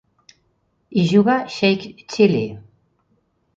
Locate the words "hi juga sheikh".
0.95-1.85